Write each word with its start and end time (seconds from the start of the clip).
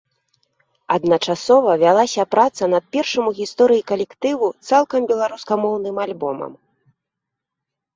Адначасова 0.95 1.75
вялася 1.83 2.25
праца 2.37 2.71
над 2.77 2.83
першым 2.97 3.23
у 3.29 3.37
гісторыі 3.43 3.87
калектыву 3.95 4.53
цалкам 4.67 5.01
беларускамоўным 5.17 5.95
альбомам. 6.09 6.53